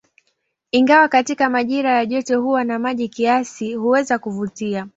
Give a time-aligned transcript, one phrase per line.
[0.71, 4.87] Ingawa katika majira ya joto huwa na maji kiasi, huweza kuvutia.